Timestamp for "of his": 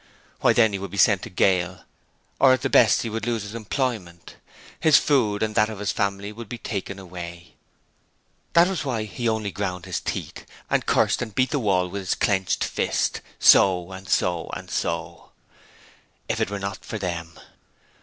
5.69-5.91